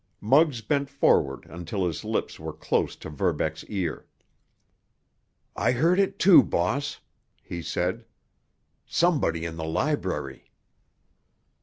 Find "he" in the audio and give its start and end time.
7.43-7.61